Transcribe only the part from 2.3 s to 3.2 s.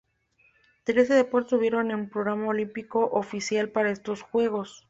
olímpico